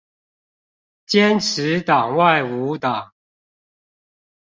[1.05, 3.13] 堅持黨外無黨